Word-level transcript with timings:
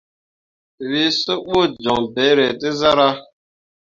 Wǝ 0.89 1.03
suɓu 1.21 1.59
joŋ 1.83 1.99
beere 2.15 2.47
te 2.59 2.69
zarah. 2.79 3.15